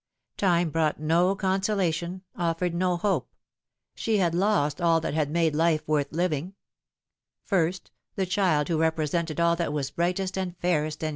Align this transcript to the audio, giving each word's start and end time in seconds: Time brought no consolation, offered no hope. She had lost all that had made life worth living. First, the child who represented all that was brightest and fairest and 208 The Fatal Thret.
Time 0.37 0.71
brought 0.71 0.99
no 0.99 1.35
consolation, 1.35 2.23
offered 2.35 2.73
no 2.73 2.97
hope. 2.97 3.35
She 3.93 4.17
had 4.17 4.33
lost 4.33 4.81
all 4.81 4.99
that 4.99 5.13
had 5.13 5.29
made 5.29 5.53
life 5.55 5.87
worth 5.87 6.11
living. 6.11 6.55
First, 7.45 7.91
the 8.15 8.25
child 8.25 8.67
who 8.67 8.79
represented 8.81 9.39
all 9.39 9.55
that 9.57 9.71
was 9.71 9.91
brightest 9.91 10.39
and 10.39 10.57
fairest 10.57 10.57
and 10.57 10.61
208 10.61 10.89
The 10.89 10.97
Fatal 10.97 10.99
Thret. 10.99 11.09